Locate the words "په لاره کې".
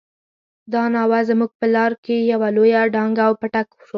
1.59-2.15